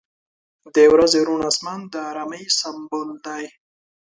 [0.75, 3.45] •د ورځې روڼ آسمان د آرامۍ سمبول دی.